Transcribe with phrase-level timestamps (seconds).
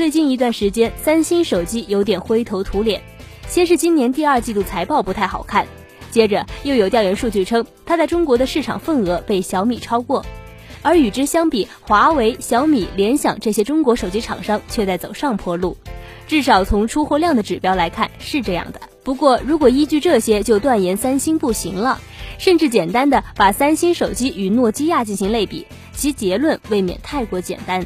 [0.00, 3.02] 最近一段时间，三星手机有点灰头土脸。
[3.46, 5.66] 先是今年第二季度财报不太好看，
[6.10, 10.24] 接着又有调研数据称，它在中国的市场份额被小米超过。
[10.80, 15.76] 而与之相比，华为、小米、联想这些中国手机厂商却在走上坡路，
[16.26, 18.80] 至少从出货量的指标来看是这样的。
[19.04, 22.00] 不过，如果依据这些就断言三星不行了，
[22.38, 27.84] 甚至简单的把三星手机与诺基亚进行类比，其结论未免太过简单。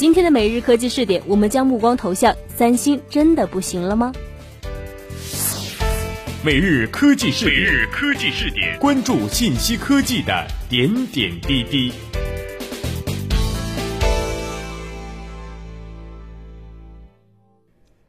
[0.00, 4.10] 今天的每日科技试点，我们将目光投向三星，真的不行了吗？
[6.42, 11.92] 每日科技视点，每日科技视点，关注信息科技的点点滴滴。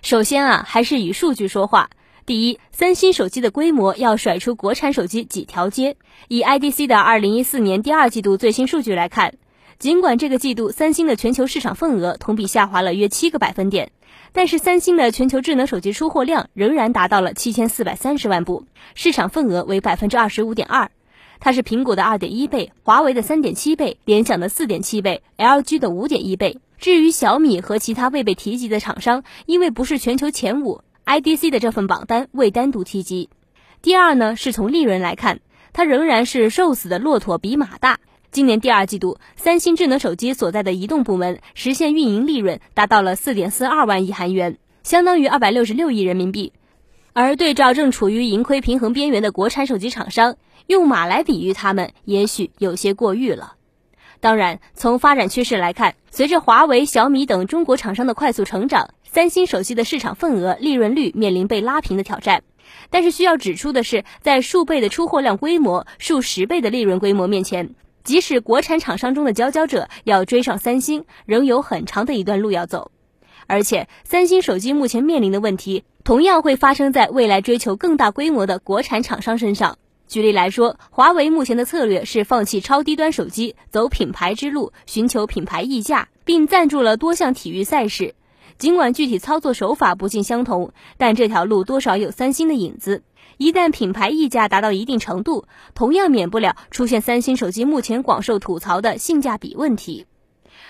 [0.00, 1.90] 首先啊，还是以数据说话。
[2.24, 5.96] 第一，三星手机的规模要甩出国产手机几条街。
[6.28, 9.34] 以 IDC 的二零一四年第二季度最新数据来看，
[9.80, 13.92] 尽管这个季度三星的全球市场份额同比下滑了约七个百分点，
[14.32, 20.90] 但是三星的全球智能手机出货量仍然达到了七千四百三十万部，市场份额为百分之二十五点二，
[21.38, 26.58] 它是苹果的二点一倍，华为的三点七倍，联想的四点七倍，LG 的五点一倍。
[26.76, 30.82] 至于小米和其他未被提及的厂商，因为不是全球前五。
[31.06, 33.30] IDC 的这份榜单未单独提及。
[33.80, 35.40] 第二呢，是从利润来看，
[35.72, 37.98] 它仍然是瘦死的骆驼比马大。
[38.32, 46.52] 今年第二季度，三星智能手机所在的移动部门实现运营利润达到了四点四二万亿韩元，相当于二百六十六亿人民币。
[47.12, 50.36] 而对照正处于盈亏平衡边缘的国产手机厂商，
[50.68, 53.54] 用马来比喻他们，也许有些过誉了。
[54.20, 62.44] 当然，从发展趋势来看，随着华为、小米等中国厂商的快速成长，三星手机的市场份额、利润率面临被拉平的挑战。
[62.90, 72.90] 但是需要指出的是，在数倍的出货量规模、数十倍的利润规模面前，即使国产厂商中的佼佼者要追上三星，仍有很长的一段路要走。
[73.46, 79.76] 而且，三星手机目前面临的问题，同样会发生在未来追求更大规模的国产厂商身上。
[80.06, 88.14] 举例来说，华为目前的策略是放弃超低端手机，走品牌之路，寻求品牌溢价，并赞助了多项体育赛事。
[88.60, 93.02] 尽管具体操作手法不尽相同，但这条路多少有三星的影子。
[93.38, 100.04] 一旦品牌溢价达到一定程度，同样免不了出现三星手机目前广受吐槽的性价比问题。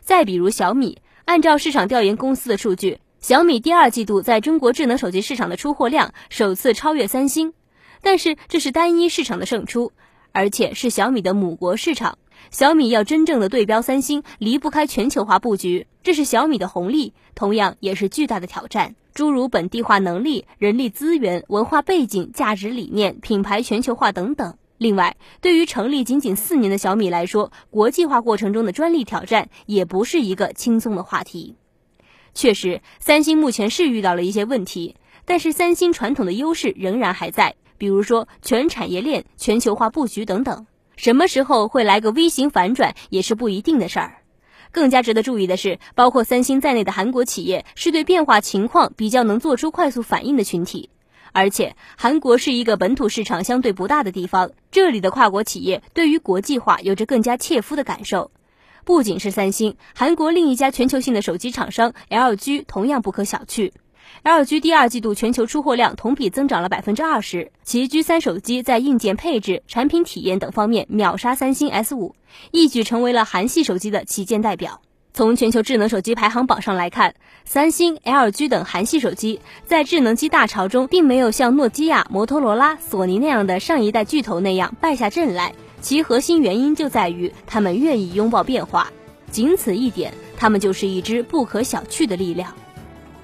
[0.00, 7.52] 再比如小米，按照市场调研公司的数据，小米第二季度在中国智能手机市场的出货量首次超越三星。
[8.00, 9.90] 但是这是单一市场的胜出，
[10.30, 12.16] 而且是小米的母国市场。
[12.50, 18.94] 小米要真正的对标三星，离不开全球化布局，这是小米的红利，同样也是巨大的挑战。
[19.14, 24.56] 诸如本地化能力、人力资源、文化背景、价值理念、品牌全球化等等。
[24.78, 31.56] 另外，对于成立仅仅四年的小米来说，国际化过程中的专利挑战也不是一个轻松的话题。
[32.34, 37.54] 确实，三星目前是遇到了一些问题，但是三星传统的优势仍然还在。
[37.76, 40.66] 比如说全产业链、全球化布局等等，
[40.96, 44.18] 什么时候会来个 V 型反转也是不一定的事儿。
[44.70, 50.88] 更加值得注意的是，包括三星在内的韩国企业是对变化情况比较能做出快速反应的群体，
[51.32, 58.30] 而且韩国是一个本土市场相对不大的地方，这里的跨国企业对于国际化有着更加切肤的感受。
[58.84, 63.72] 不仅是三星，韩国另一家全球性的手机厂商 LG 同样不可小觑。
[64.24, 72.12] LG 第二季度全球出货量同比增长了百分之二十，其 G3 手机在硬件配置、产品体验等方面秒杀三星 S5，
[72.52, 74.80] 一举成为了韩系手机的旗舰代表。
[75.14, 77.14] 从全球智能手机排行榜上来看，
[77.44, 85.52] 三星、LG 等韩系手机在智能机大潮中，并没有像诺基亚、摩托罗拉、索尼那样的上一代巨头那样败下阵来。
[85.82, 88.90] 其核心原因就在于他们愿意拥抱变化，
[89.30, 92.54] 仅此一点，他们就是一支不可小觑的力量。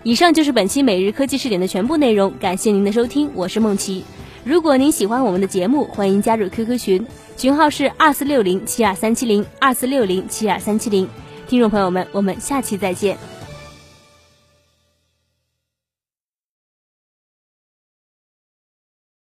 [0.08, 4.02] 以上就是本期每日科技视点的全部内容，感谢您的收听，我是梦琪。
[4.42, 11.06] 如果您喜欢我们的节目，欢迎加入 QQ 群，群号是二四六零七二三七零二四六零七二三七零。
[11.46, 13.18] 听众朋友们，我们下期再见。